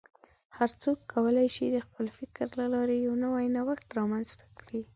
هر 0.57 0.69
څوک 0.83 0.97
کولی 1.13 1.47
شي 1.55 1.65
د 1.69 1.77
خپل 1.85 2.05
فکر 2.17 2.47
له 2.59 2.65
لارې 2.73 2.95
یو 3.05 3.13
نوی 3.25 3.45
نوښت 3.55 3.87
رامنځته 3.99 4.45
کړي. 4.59 4.81